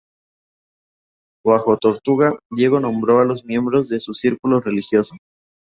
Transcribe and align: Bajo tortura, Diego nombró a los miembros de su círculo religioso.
Bajo 1.45 1.77
tortura, 1.77 2.33
Diego 2.49 2.79
nombró 2.79 3.19
a 3.19 3.25
los 3.25 3.45
miembros 3.45 3.87
de 3.87 3.99
su 3.99 4.15
círculo 4.15 4.59
religioso. 4.59 5.15